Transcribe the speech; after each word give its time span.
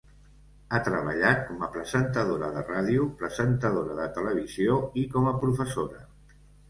Ha 0.69 0.77
treballat 0.85 1.43
com 1.49 1.59
a 1.67 1.67
presentadora 1.75 2.49
de 2.55 2.63
ràdio, 2.69 3.05
presentadora 3.19 3.99
de 4.01 4.09
televisió 4.17 4.79
i 5.03 5.05
com 5.17 5.29
a 5.33 5.39
professora. 5.45 6.03